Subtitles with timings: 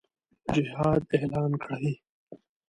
[0.53, 1.93] جهاد اعلان کړي.